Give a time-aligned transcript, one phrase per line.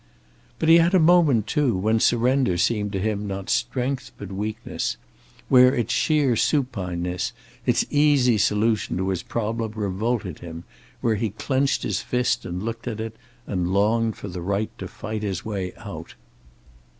[0.57, 4.97] But he had a moment, too, when surrender seemed to him not strength but weakness;
[5.47, 7.33] where its sheer supineness,
[7.67, 10.63] its easy solution to his problem revolted him,
[11.01, 14.87] where he clenched his fist and looked at it, and longed for the right to
[14.87, 16.15] fight his way out.